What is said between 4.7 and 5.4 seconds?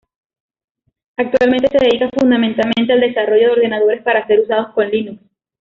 con Linux.